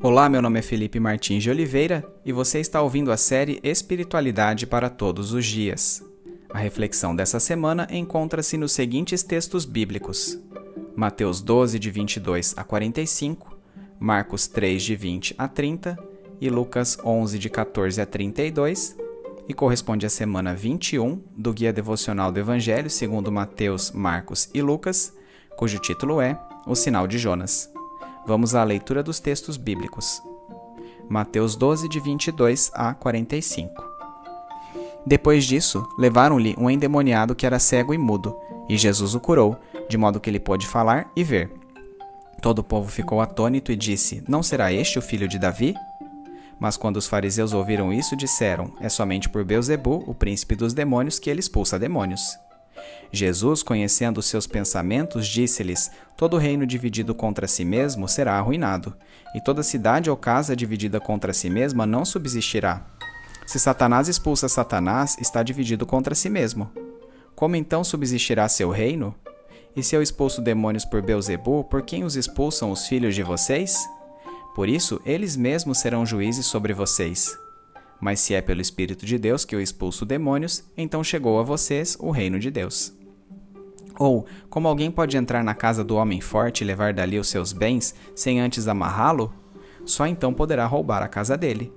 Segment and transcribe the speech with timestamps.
[0.00, 4.64] Olá, meu nome é Felipe Martins de Oliveira e você está ouvindo a série Espiritualidade
[4.64, 6.04] para Todos os Dias.
[6.50, 10.38] A reflexão dessa semana encontra-se nos seguintes textos bíblicos:
[10.94, 13.58] Mateus 12, de 22 a 45,
[13.98, 15.98] Marcos 3, de 20 a 30
[16.40, 18.96] e Lucas 11, de 14 a 32,
[19.48, 25.12] e corresponde à semana 21 do Guia Devocional do Evangelho segundo Mateus, Marcos e Lucas,
[25.56, 27.68] cujo título é O Sinal de Jonas.
[28.26, 30.22] Vamos à leitura dos textos bíblicos.
[31.08, 33.82] Mateus 12, de 22 a 45.
[35.06, 38.36] Depois disso, levaram-lhe um endemoniado que era cego e mudo,
[38.68, 39.56] e Jesus o curou,
[39.88, 41.50] de modo que ele pôde falar e ver.
[42.42, 45.74] Todo o povo ficou atônito e disse: Não será este o filho de Davi?
[46.60, 51.18] Mas quando os fariseus ouviram isso, disseram: É somente por Beuzebu, o príncipe dos demônios,
[51.18, 52.38] que ele expulsa demônios.
[53.12, 58.94] Jesus, conhecendo seus pensamentos, disse-lhes: Todo reino dividido contra si mesmo será arruinado,
[59.34, 62.86] e toda cidade ou casa dividida contra si mesma não subsistirá.
[63.46, 66.70] Se Satanás expulsa Satanás, está dividido contra si mesmo.
[67.34, 69.14] Como então subsistirá seu reino?
[69.74, 73.88] E se eu expulso demônios por Beuzebu, por quem os expulsam os filhos de vocês?
[74.54, 77.38] Por isso, eles mesmos serão juízes sobre vocês.
[78.00, 81.96] Mas se é pelo Espírito de Deus que eu expulso demônios, então chegou a vocês
[81.98, 82.92] o reino de Deus.
[83.98, 87.52] Ou, como alguém pode entrar na casa do homem forte e levar dali os seus
[87.52, 89.34] bens, sem antes amarrá-lo?
[89.84, 91.72] Só então poderá roubar a casa dele.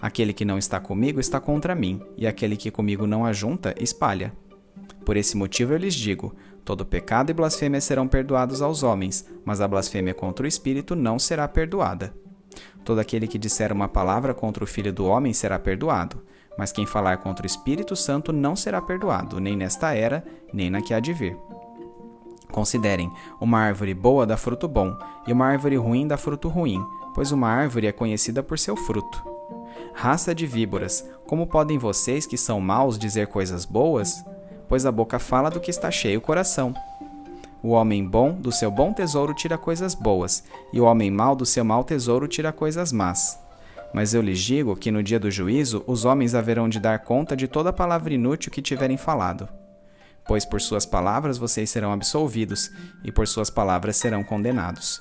[0.00, 4.32] Aquele que não está comigo está contra mim, e aquele que comigo não ajunta, espalha.
[5.04, 9.60] Por esse motivo eu lhes digo: todo pecado e blasfêmia serão perdoados aos homens, mas
[9.60, 12.14] a blasfêmia contra o Espírito não será perdoada.
[12.84, 16.22] Todo aquele que disser uma palavra contra o Filho do Homem será perdoado,
[16.56, 20.80] mas quem falar contra o Espírito Santo não será perdoado, nem nesta era, nem na
[20.80, 21.36] que há de vir.
[22.52, 23.10] Considerem:
[23.40, 27.48] uma árvore boa dá fruto bom, e uma árvore ruim dá fruto ruim, pois uma
[27.48, 29.24] árvore é conhecida por seu fruto.
[29.92, 34.24] Raça de víboras, como podem vocês que são maus dizer coisas boas?
[34.68, 36.74] Pois a boca fala do que está cheio o coração.
[37.64, 41.46] O homem bom do seu bom tesouro tira coisas boas, e o homem mau do
[41.46, 43.40] seu mau tesouro tira coisas más.
[43.90, 47.34] Mas eu lhes digo que no dia do juízo os homens haverão de dar conta
[47.34, 49.48] de toda palavra inútil que tiverem falado.
[50.28, 52.70] Pois por suas palavras vocês serão absolvidos,
[53.02, 55.00] e por suas palavras serão condenados.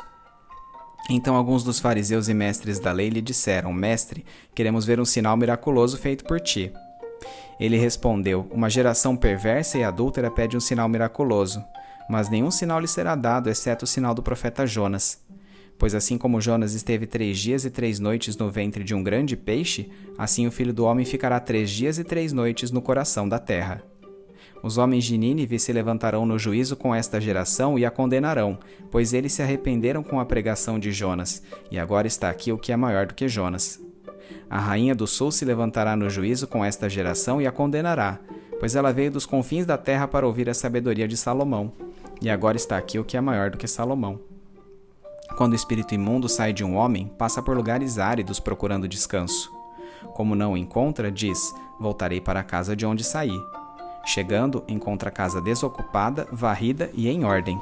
[1.10, 4.26] Então alguns dos fariseus e mestres da lei lhe disseram: Mestre,
[4.56, 6.72] queremos ver um sinal miraculoso feito por ti.
[7.60, 11.62] Ele respondeu: Uma geração perversa e adúltera pede um sinal miraculoso
[12.10, 15.22] mas nenhum sinal lhe será dado, exceto o sinal do profeta Jonas.
[15.78, 19.36] Pois assim como Jonas esteve três dias e três noites no ventre de um grande
[19.36, 23.40] peixe, assim o filho do homem ficará três dias e três noites no coração da
[23.40, 23.84] terra.
[24.62, 28.58] Os homens de Nínive se levantarão no juízo com esta geração e a condenarão,
[28.90, 32.72] pois eles se arrependeram com a pregação de Jonas, e agora está aqui o que
[32.72, 33.82] é maior do que Jonas.
[34.50, 38.20] A rainha do sul se levantará no juízo com esta geração e a condenará,
[38.58, 41.74] pois ela veio dos confins da terra para ouvir a sabedoria de Salomão
[42.24, 44.20] e agora está aqui o que é maior do que Salomão.
[45.38, 49.52] Quando o espírito imundo sai de um homem, passa por lugares áridos procurando descanso.
[50.14, 53.38] Como não o encontra, diz: Voltarei para a casa de onde saí.
[54.06, 57.60] Chegando, encontra a casa desocupada, varrida e em ordem.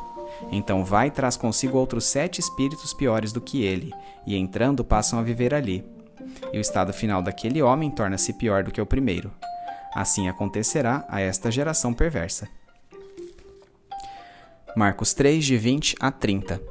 [0.52, 3.92] Então vai e traz consigo outros sete espíritos piores do que ele,
[4.26, 5.84] e entrando passam a viver ali.
[6.54, 9.32] E o estado final daquele homem torna-se pior do que o primeiro.
[9.94, 12.48] Assim acontecerá a esta geração perversa.
[14.76, 16.62] Marcos 3, de 20 a 30.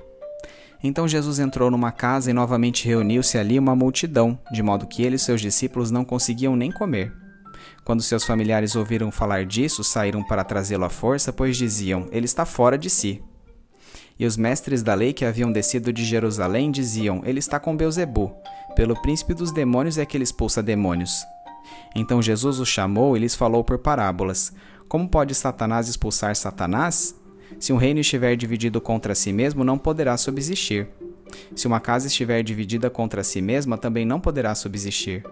[0.83, 5.17] Então Jesus entrou numa casa e novamente reuniu-se ali uma multidão, de modo que ele
[5.17, 7.13] e seus discípulos não conseguiam nem comer.
[7.85, 12.47] Quando seus familiares ouviram falar disso, saíram para trazê-lo à força, pois diziam: Ele está
[12.47, 13.23] fora de si.
[14.19, 18.35] E os mestres da lei que haviam descido de Jerusalém diziam: Ele está com Beuzebu,
[18.75, 21.23] pelo príncipe dos demônios é que ele expulsa demônios.
[21.95, 24.53] Então Jesus os chamou e lhes falou por parábolas:
[24.89, 27.15] Como pode Satanás expulsar Satanás?
[27.59, 30.89] Se um reino estiver dividido contra si mesmo, não poderá subsistir.
[31.55, 35.25] Se uma casa estiver dividida contra si mesma, também não poderá subsistir.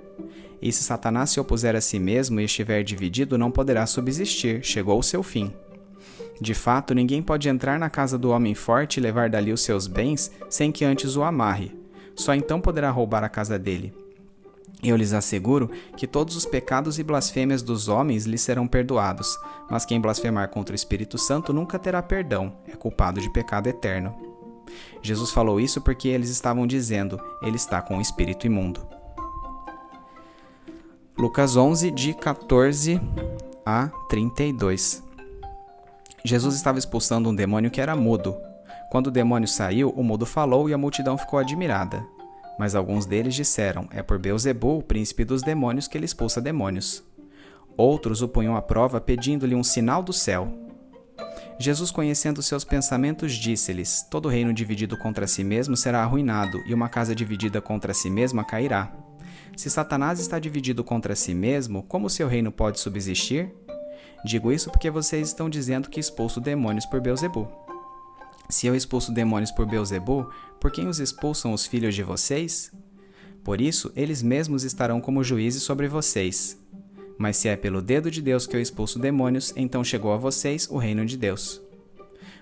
[0.60, 4.98] E se Satanás se opuser a si mesmo e estiver dividido, não poderá subsistir, chegou
[4.98, 5.52] o seu fim.
[6.40, 9.86] De fato, ninguém pode entrar na casa do homem forte e levar dali os seus
[9.86, 11.76] bens sem que antes o amarre.
[12.14, 13.92] Só então poderá roubar a casa dele.
[14.82, 19.36] Eu lhes asseguro que todos os pecados e blasfêmias dos homens lhes serão perdoados,
[19.68, 24.14] mas quem blasfemar contra o Espírito Santo nunca terá perdão, é culpado de pecado eterno.
[25.02, 28.86] Jesus falou isso porque eles estavam dizendo: Ele está com o espírito imundo.
[31.16, 33.00] Lucas 11, de 14
[33.66, 35.02] a 32.
[36.24, 38.36] Jesus estava expulsando um demônio que era mudo.
[38.90, 42.06] Quando o demônio saiu, o mudo falou e a multidão ficou admirada.
[42.58, 47.02] Mas alguns deles disseram: É por Beuzebu, o príncipe dos demônios, que ele expulsa demônios.
[47.76, 50.52] Outros o punham à prova, pedindo-lhe um sinal do céu.
[51.60, 56.88] Jesus, conhecendo seus pensamentos, disse-lhes: Todo reino dividido contra si mesmo será arruinado, e uma
[56.88, 58.92] casa dividida contra si mesma cairá.
[59.56, 63.52] Se Satanás está dividido contra si mesmo, como seu reino pode subsistir?
[64.24, 67.67] Digo isso porque vocês estão dizendo que expulso demônios por Beuzebu.
[68.50, 72.72] Se eu expulso demônios por Beuzebu, por quem os expulsam os filhos de vocês?
[73.44, 76.58] Por isso, eles mesmos estarão como juízes sobre vocês.
[77.18, 80.66] Mas se é pelo dedo de Deus que eu expulso demônios, então chegou a vocês
[80.70, 81.60] o reino de Deus.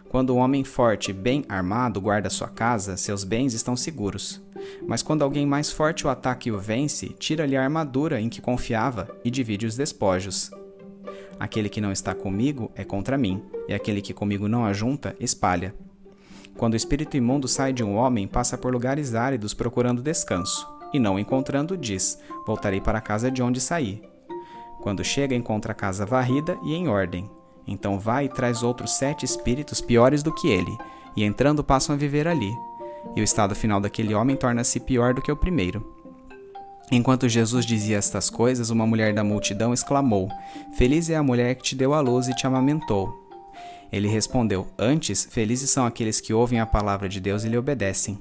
[0.09, 4.41] Quando um homem forte, bem armado, guarda sua casa, seus bens estão seguros.
[4.87, 8.41] Mas quando alguém mais forte o ataca e o vence, tira-lhe a armadura em que
[8.41, 10.51] confiava e divide os despojos.
[11.39, 15.75] Aquele que não está comigo é contra mim, e aquele que comigo não ajunta, espalha.
[16.57, 20.99] Quando o espírito imundo sai de um homem, passa por lugares áridos procurando descanso, e
[20.99, 24.03] não encontrando, diz: Voltarei para a casa de onde saí.
[24.81, 27.29] Quando chega, encontra a casa varrida e em ordem.
[27.67, 30.77] Então vai e traz outros sete espíritos piores do que ele,
[31.17, 32.53] e entrando passam a viver ali.
[33.15, 35.95] E o estado final daquele homem torna-se pior do que o primeiro.
[36.91, 40.31] Enquanto Jesus dizia estas coisas, uma mulher da multidão exclamou:
[40.79, 43.26] Feliz é a mulher que te deu a luz e te amamentou.
[43.93, 48.19] Ele respondeu: Antes, felizes são aqueles que ouvem a palavra de Deus e lhe obedecem.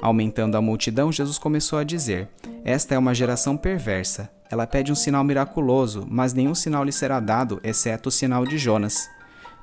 [0.00, 2.28] Aumentando a multidão, Jesus começou a dizer:
[2.64, 4.30] Esta é uma geração perversa.
[4.50, 8.58] Ela pede um sinal miraculoso, mas nenhum sinal lhe será dado, exceto o sinal de
[8.58, 9.08] Jonas.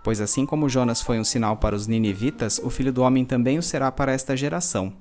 [0.03, 3.57] Pois assim como Jonas foi um sinal para os ninivitas, o filho do homem também
[3.57, 4.91] o será para esta geração.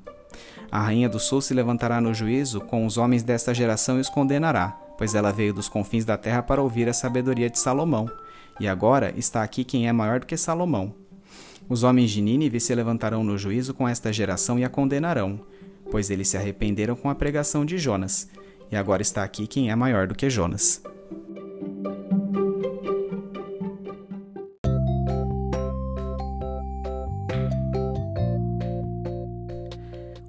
[0.70, 4.08] A rainha do sul se levantará no juízo com os homens desta geração e os
[4.08, 8.08] condenará, pois ela veio dos confins da terra para ouvir a sabedoria de Salomão.
[8.62, 10.94] E agora está aqui quem é maior do que Salomão.
[11.69, 15.41] Os homens de Nínive se levantarão no juízo com esta geração e a condenarão,
[15.91, 18.29] pois eles se arrependeram com a pregação de Jonas.
[18.70, 20.81] E agora está aqui quem é maior do que Jonas.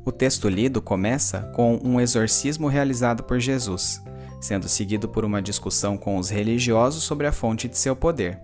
[0.03, 4.01] O texto lido começa com um exorcismo realizado por Jesus
[4.43, 8.41] sendo seguido por uma discussão com os religiosos sobre a fonte de seu poder.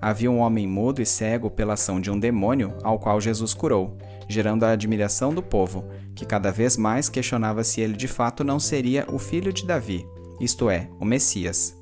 [0.00, 3.98] Havia um homem mudo e cego pela ação de um demônio, ao qual Jesus curou,
[4.28, 5.84] gerando a admiração do povo,
[6.14, 10.06] que cada vez mais questionava se ele de fato não seria o filho de Davi,
[10.40, 11.76] isto é, o Messias.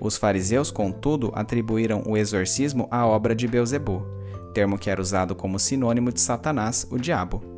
[0.00, 4.04] Os fariseus, contudo, atribuíram o exorcismo à obra de Beuzebu,
[4.52, 7.55] termo que era usado como sinônimo de Satanás, o diabo.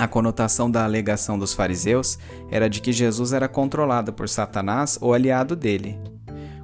[0.00, 2.18] A conotação da alegação dos fariseus
[2.50, 6.00] era de que Jesus era controlado por Satanás ou aliado dele.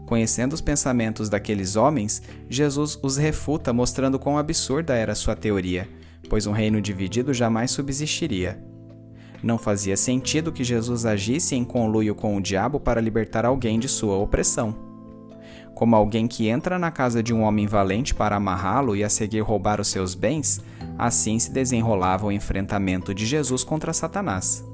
[0.07, 5.87] Conhecendo os pensamentos daqueles homens, Jesus os refuta, mostrando quão absurda era sua teoria,
[6.31, 8.59] pois um reino dividido jamais subsistiria.
[9.43, 13.87] Não fazia sentido que Jesus agisse em conluio com o diabo para libertar alguém de
[13.87, 14.86] sua opressão
[15.77, 19.41] como alguém que entra na casa de um homem valente para amarrá-lo e a seguir
[19.41, 20.59] roubar os seus bens,
[20.97, 24.65] assim se desenrolava o enfrentamento de Jesus contra Satanás.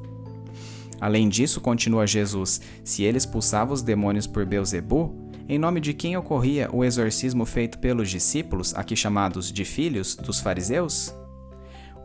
[1.00, 5.12] Além disso, continua Jesus, se ele expulsava os demônios por Beuzebu,
[5.49, 10.38] em nome de quem ocorria o exorcismo feito pelos discípulos, aqui chamados de filhos, dos
[10.38, 11.12] fariseus?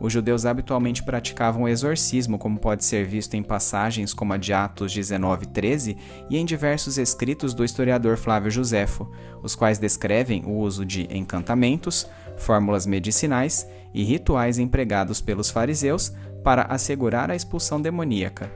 [0.00, 4.92] Os judeus habitualmente praticavam exorcismo, como pode ser visto em passagens como a de Atos
[4.92, 5.96] 19:13
[6.30, 9.10] e em diversos escritos do historiador Flávio Josefo,
[9.42, 12.06] os quais descrevem o uso de encantamentos,
[12.36, 16.12] fórmulas medicinais e rituais empregados pelos fariseus
[16.44, 18.50] para assegurar a expulsão demoníaca.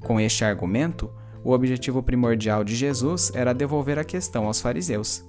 [0.00, 1.10] Com este argumento,
[1.42, 5.24] o objetivo primordial de Jesus era devolver a questão aos fariseus.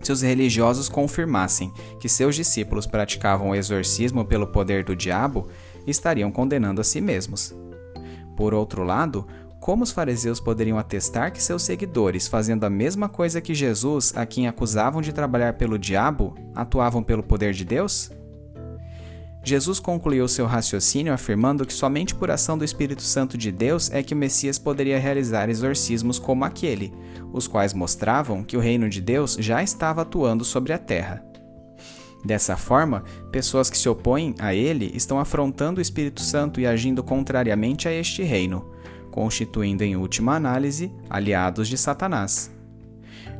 [0.00, 5.48] Se os religiosos confirmassem que seus discípulos praticavam o exorcismo pelo poder do diabo,
[5.86, 7.54] estariam condenando a si mesmos.
[8.36, 9.26] Por outro lado,
[9.60, 14.24] como os fariseus poderiam atestar que seus seguidores, fazendo a mesma coisa que Jesus, a
[14.24, 18.10] quem acusavam de trabalhar pelo diabo, atuavam pelo poder de Deus?
[19.42, 24.02] Jesus concluiu seu raciocínio afirmando que somente por ação do Espírito Santo de Deus é
[24.02, 26.92] que o Messias poderia realizar exorcismos como aquele,
[27.32, 31.24] os quais mostravam que o reino de Deus já estava atuando sobre a terra.
[32.22, 37.02] Dessa forma, pessoas que se opõem a ele estão afrontando o Espírito Santo e agindo
[37.02, 38.70] contrariamente a este reino,
[39.10, 42.54] constituindo em última análise aliados de Satanás.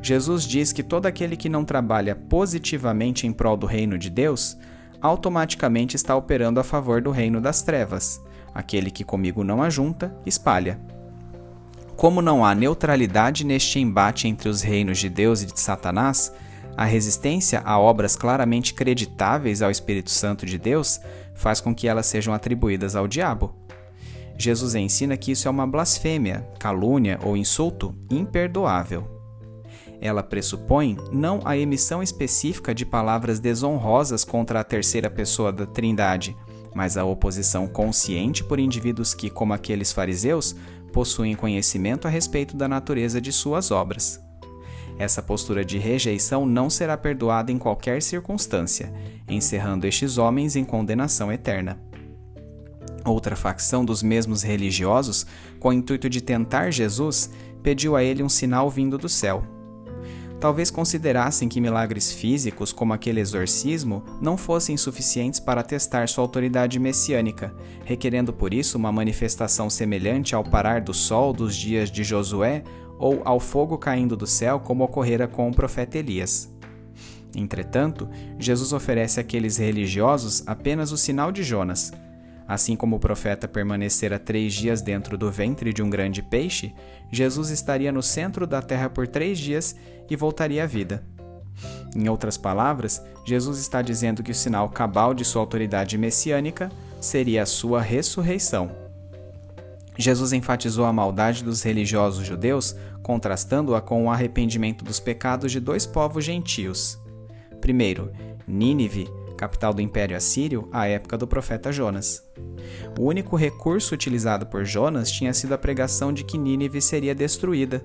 [0.01, 4.57] Jesus diz que todo aquele que não trabalha positivamente em prol do reino de Deus
[5.01, 8.21] automaticamente está operando a favor do reino das trevas.
[8.53, 10.79] Aquele que comigo não ajunta, espalha.
[11.95, 16.33] Como não há neutralidade neste embate entre os reinos de Deus e de Satanás,
[16.77, 20.99] A resistência a obras claramente creditáveis ao Espírito Santo de Deus
[21.35, 23.55] faz com que elas sejam atribuídas ao diabo.
[24.37, 29.20] Jesus ensina que isso é uma blasfêmia, calúnia ou insulto imperdoável.
[30.01, 36.35] Ela pressupõe não a emissão específica de palavras desonrosas contra a terceira pessoa da Trindade,
[36.73, 40.55] mas a oposição consciente por indivíduos que, como aqueles fariseus,
[40.91, 44.19] possuem conhecimento a respeito da natureza de suas obras.
[44.97, 48.91] Essa postura de rejeição não será perdoada em qualquer circunstância,
[49.27, 51.79] encerrando estes homens em condenação eterna.
[53.05, 55.25] Outra facção dos mesmos religiosos,
[55.59, 57.31] com o intuito de tentar Jesus,
[57.61, 59.60] pediu a ele um sinal vindo do céu.
[60.41, 66.79] Talvez considerassem que milagres físicos, como aquele exorcismo, não fossem suficientes para testar sua autoridade
[66.79, 67.53] messiânica,
[67.85, 72.63] requerendo por isso uma manifestação semelhante ao parar do sol dos dias de Josué
[72.97, 76.51] ou ao fogo caindo do céu, como ocorrera com o profeta Elias.
[77.35, 81.91] Entretanto, Jesus oferece àqueles religiosos apenas o sinal de Jonas,
[82.51, 86.75] Assim como o profeta permanecera três dias dentro do ventre de um grande peixe,
[87.09, 89.73] Jesus estaria no centro da terra por três dias
[90.09, 91.01] e voltaria à vida.
[91.95, 97.43] Em outras palavras, Jesus está dizendo que o sinal cabal de sua autoridade messiânica seria
[97.43, 98.69] a sua ressurreição.
[99.97, 105.85] Jesus enfatizou a maldade dos religiosos judeus, contrastando-a com o arrependimento dos pecados de dois
[105.85, 106.99] povos gentios.
[107.61, 108.11] Primeiro,
[108.45, 109.07] Nínive
[109.41, 112.23] capital do Império Assírio, à época do profeta Jonas.
[112.99, 117.83] O único recurso utilizado por Jonas tinha sido a pregação de que Nínive seria destruída.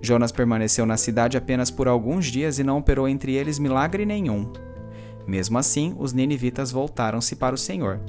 [0.00, 4.52] Jonas permaneceu na cidade apenas por alguns dias e não operou entre eles milagre nenhum.
[5.26, 8.00] Mesmo assim, os ninivitas voltaram-se para o Senhor.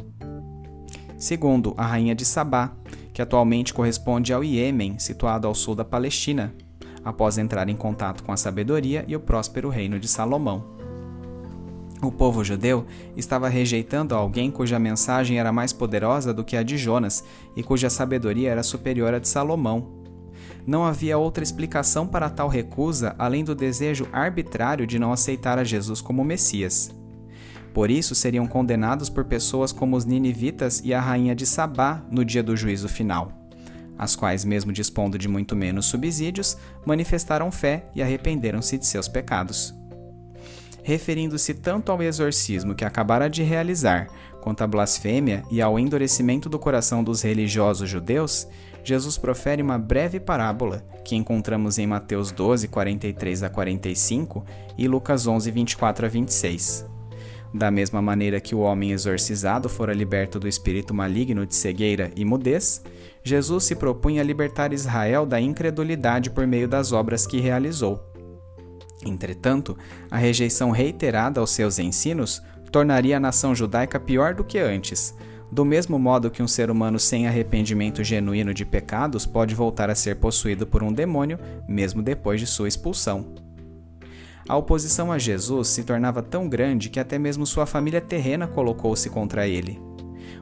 [1.17, 2.71] Segundo, a rainha de Sabá,
[3.11, 6.53] que atualmente corresponde ao Iêmen, situado ao sul da Palestina,
[7.03, 10.78] após entrar em contato com a sabedoria e o próspero reino de Salomão.
[12.01, 12.85] O povo judeu
[13.17, 17.23] estava rejeitando alguém cuja mensagem era mais poderosa do que a de Jonas
[17.57, 19.99] e cuja sabedoria era superior à de Salomão.
[20.65, 25.63] Não havia outra explicação para tal recusa além do desejo arbitrário de não aceitar a
[25.63, 26.89] Jesus como Messias.
[27.73, 32.23] Por isso seriam condenados por pessoas como os ninivitas e a rainha de Sabá no
[32.23, 33.31] dia do juízo final,
[33.97, 39.78] as quais, mesmo dispondo de muito menos subsídios, manifestaram fé e arrependeram-se de seus pecados
[40.89, 44.07] referindo-se tanto ao exorcismo que acabara de realizar,
[44.41, 48.47] quanto à blasfêmia e ao endurecimento do coração dos religiosos judeus,
[48.83, 54.43] Jesus profere uma breve parábola que encontramos em Mateus 12, 43 a 45
[54.79, 56.87] e Lucas 11, 24 a 26.
[57.53, 62.25] Da mesma maneira que o homem exorcizado fora liberto do espírito maligno de cegueira e
[62.25, 62.83] mudez,
[63.23, 68.08] Jesus se propunha libertar Israel da incredulidade por meio das obras que realizou.
[69.05, 69.77] Entretanto,
[70.11, 72.41] a rejeição reiterada aos seus ensinos
[72.71, 75.15] tornaria a nação judaica pior do que antes,
[75.51, 79.95] do mesmo modo que um ser humano sem arrependimento genuíno de pecados pode voltar a
[79.95, 83.33] ser possuído por um demônio, mesmo depois de sua expulsão.
[84.47, 89.09] A oposição a Jesus se tornava tão grande que até mesmo sua família terrena colocou-se
[89.09, 89.88] contra ele.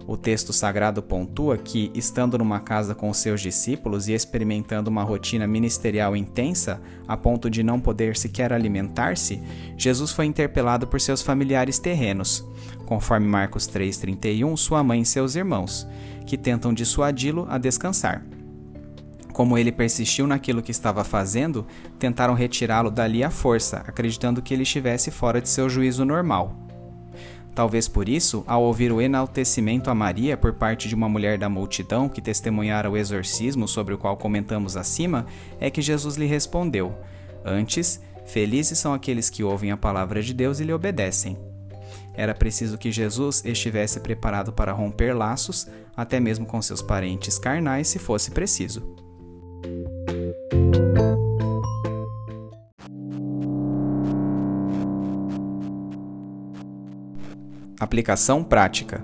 [0.07, 5.45] O texto sagrado pontua que, estando numa casa com seus discípulos e experimentando uma rotina
[5.45, 9.41] ministerial intensa, a ponto de não poder sequer alimentar-se,
[9.77, 12.45] Jesus foi interpelado por seus familiares terrenos,
[12.85, 15.87] conforme Marcos 3,31, sua mãe e seus irmãos,
[16.25, 18.25] que tentam dissuadi-lo a descansar.
[19.33, 21.67] Como ele persistiu naquilo que estava fazendo,
[21.99, 26.66] tentaram retirá-lo dali à força, acreditando que ele estivesse fora de seu juízo normal.
[27.57, 31.49] Talvez por isso, ao ouvir o enaltecimento a Maria por parte de uma mulher da
[31.49, 35.25] multidão que testemunhara o exorcismo sobre o qual comentamos acima,
[35.59, 36.95] é que Jesus lhe respondeu:
[37.43, 41.35] Antes, felizes são aqueles que ouvem a palavra de Deus e lhe obedecem.
[42.13, 47.87] Era preciso que Jesus estivesse preparado para romper laços, até mesmo com seus parentes carnais,
[47.87, 48.95] se fosse preciso.
[57.79, 59.03] Aplicação prática.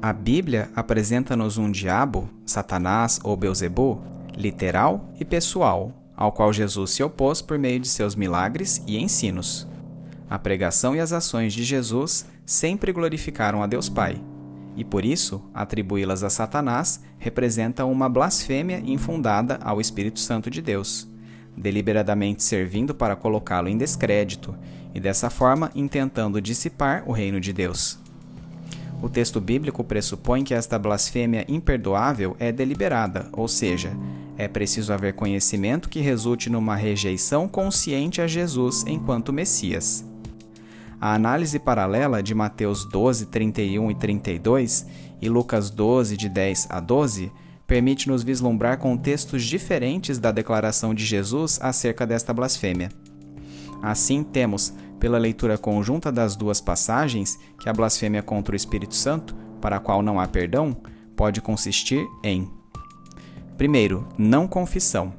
[0.00, 4.00] A Bíblia apresenta-nos um diabo, Satanás ou Beuzebu,
[4.36, 9.66] literal e pessoal, ao qual Jesus se opôs por meio de seus milagres e ensinos.
[10.30, 14.22] A pregação e as ações de Jesus sempre glorificaram a Deus Pai,
[14.76, 21.08] e por isso atribuí-las a Satanás representa uma blasfêmia infundada ao Espírito Santo de Deus,
[21.56, 24.54] deliberadamente servindo para colocá-lo em descrédito
[24.94, 27.98] e dessa forma intentando dissipar o reino de Deus.
[29.02, 33.94] O texto bíblico pressupõe que esta blasfêmia imperdoável é deliberada, ou seja,
[34.38, 40.04] é preciso haver conhecimento que resulte numa rejeição consciente a Jesus enquanto Messias.
[41.00, 44.86] A análise paralela de Mateus 12, 31 e 32
[45.20, 47.30] e Lucas 12, de 10 a 12,
[47.66, 52.88] permite-nos vislumbrar contextos diferentes da declaração de Jesus acerca desta blasfêmia.
[53.82, 59.34] Assim, temos, pela leitura conjunta das duas passagens, que a blasfêmia contra o Espírito Santo,
[59.60, 60.76] para a qual não há perdão,
[61.16, 62.50] pode consistir em:
[63.56, 65.12] primeiro, não confissão.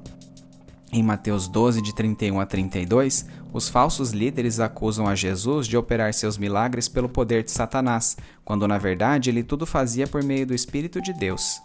[0.91, 6.13] Em Mateus 12, de 31 a 32, os falsos líderes acusam a Jesus de operar
[6.13, 10.53] seus milagres pelo poder de Satanás, quando na verdade ele tudo fazia por meio do
[10.53, 11.59] Espírito de Deus.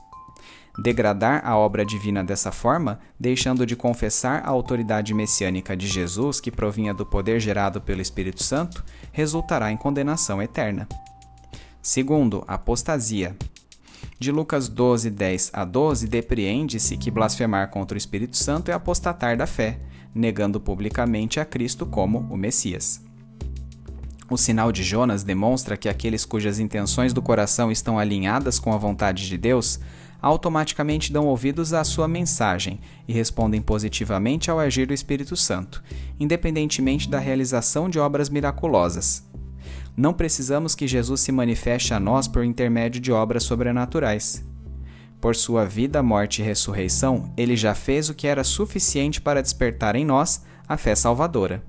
[0.82, 6.50] Degradar a obra divina dessa forma, deixando de confessar a autoridade messiânica de Jesus, que
[6.50, 8.82] provinha do poder gerado pelo Espírito Santo,
[9.12, 10.88] resultará em condenação eterna.
[11.82, 13.36] Segundo, apostasia.
[14.18, 19.36] De Lucas 12, 10 a 12, depreende-se que blasfemar contra o Espírito Santo é apostatar
[19.36, 19.78] da fé,
[20.14, 23.02] negando publicamente a Cristo como o Messias.
[24.30, 28.78] O sinal de Jonas demonstra que aqueles cujas intenções do coração estão alinhadas com a
[28.78, 29.78] vontade de Deus
[30.20, 35.82] automaticamente dão ouvidos à sua mensagem e respondem positivamente ao agir do Espírito Santo,
[36.18, 39.28] independentemente da realização de obras miraculosas.
[39.96, 44.44] Não precisamos que Jesus se manifeste a nós por intermédio de obras sobrenaturais.
[45.20, 49.94] Por sua vida, morte e ressurreição, ele já fez o que era suficiente para despertar
[49.94, 51.62] em nós a fé salvadora.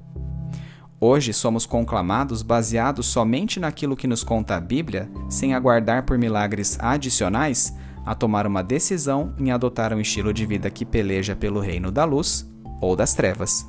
[1.03, 6.77] Hoje somos conclamados baseados somente naquilo que nos conta a Bíblia, sem aguardar por milagres
[6.79, 11.91] adicionais, a tomar uma decisão em adotar um estilo de vida que peleja pelo reino
[11.91, 12.49] da luz
[12.81, 13.65] ou das trevas.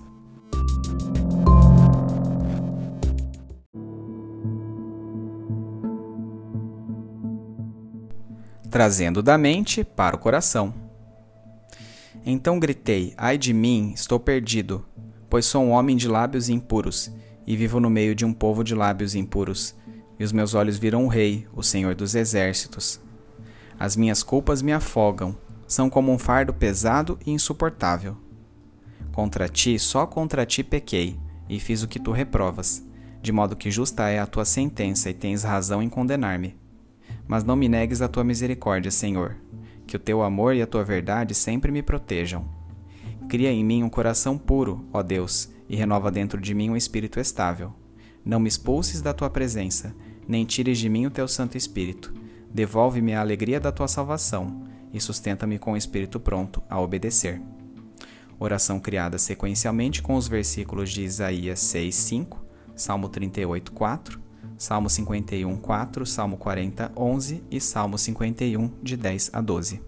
[8.73, 10.73] trazendo da mente para o coração.
[12.25, 14.85] Então gritei: Ai de mim, estou perdido,
[15.29, 17.13] pois sou um homem de lábios impuros,
[17.47, 19.75] e vivo no meio de um povo de lábios impuros,
[20.19, 22.99] e os meus olhos viram o Rei, o Senhor dos Exércitos.
[23.83, 28.17] As minhas culpas me afogam, são como um fardo pesado e insuportável.
[29.11, 32.87] Contra ti, só contra ti pequei, e fiz o que tu reprovas,
[33.21, 36.63] de modo que justa é a tua sentença e tens razão em condenar-me
[37.27, 39.37] mas não me negues a tua misericórdia, Senhor.
[39.87, 42.47] Que o teu amor e a tua verdade sempre me protejam.
[43.29, 47.19] Cria em mim um coração puro, ó Deus, e renova dentro de mim um espírito
[47.19, 47.73] estável.
[48.25, 49.95] Não me expulses da tua presença,
[50.29, 52.13] nem tires de mim o teu Santo Espírito.
[52.53, 57.41] Devolve-me a alegria da tua salvação e sustenta-me com o espírito pronto a obedecer.
[58.39, 64.23] Oração criada sequencialmente com os versículos de Isaías 6, 5, Salmo 38, 4
[64.63, 69.81] Salmo 51, 4, Salmo 40, 11 e Salmo 51, de 10 a 12.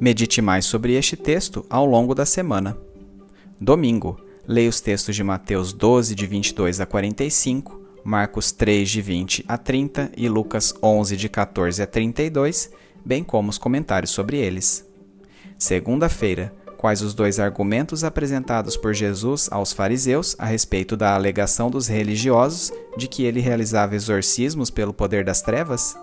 [0.00, 2.76] Medite mais sobre este texto ao longo da semana.
[3.62, 9.44] Domingo, leia os textos de Mateus 12, de 22 a 45, Marcos 3, de 20
[9.46, 12.72] a 30 e Lucas 11, de 14 a 32,
[13.04, 14.84] bem como os comentários sobre eles.
[15.56, 21.86] Segunda-feira, quais os dois argumentos apresentados por Jesus aos fariseus a respeito da alegação dos
[21.86, 25.96] religiosos de que ele realizava exorcismos pelo poder das trevas?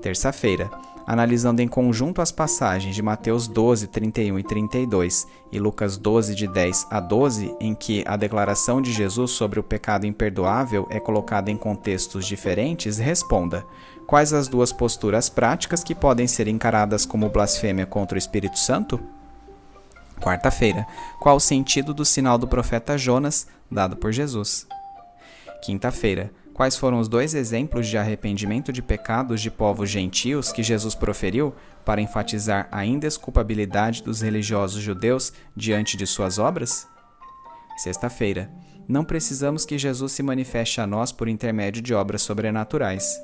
[0.00, 0.70] Terça-feira,
[1.06, 6.46] analisando em conjunto as passagens de Mateus 12, 31 e 32 e Lucas 12, de
[6.46, 11.50] 10 a 12, em que a declaração de Jesus sobre o pecado imperdoável é colocada
[11.50, 13.64] em contextos diferentes, responda:
[14.06, 19.00] quais as duas posturas práticas que podem ser encaradas como blasfêmia contra o Espírito Santo?
[20.20, 20.86] Quarta-feira,
[21.20, 24.66] qual o sentido do sinal do profeta Jonas dado por Jesus?
[25.62, 30.94] Quinta-feira, quais foram os dois exemplos de arrependimento de pecados de povos gentios que Jesus
[30.94, 31.52] proferiu
[31.84, 36.86] para enfatizar a indesculpabilidade dos religiosos judeus diante de suas obras?
[37.76, 38.50] Sexta-feira,
[38.88, 43.20] não precisamos que Jesus se manifeste a nós por intermédio de obras sobrenaturais.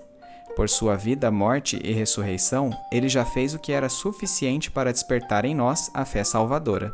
[0.56, 5.44] Por sua vida, morte e ressurreição, ele já fez o que era suficiente para despertar
[5.44, 6.92] em nós a fé salvadora.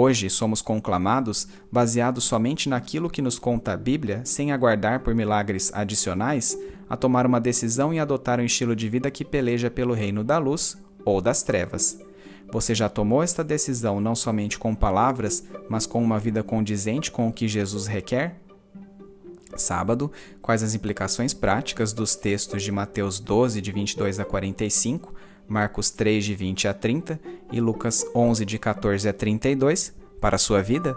[0.00, 5.72] Hoje somos conclamados, baseados somente naquilo que nos conta a Bíblia, sem aguardar por milagres
[5.74, 6.56] adicionais,
[6.88, 10.38] a tomar uma decisão e adotar um estilo de vida que peleja pelo reino da
[10.38, 11.98] luz ou das trevas.
[12.52, 17.26] Você já tomou esta decisão não somente com palavras, mas com uma vida condizente com
[17.26, 18.36] o que Jesus requer?
[19.56, 25.12] Sábado, quais as implicações práticas dos textos de Mateus 12, de 22 a 45,
[25.48, 27.18] Marcos 3, de 20 a 30
[27.50, 30.96] e Lucas 11, de 14 a 32 para a sua vida?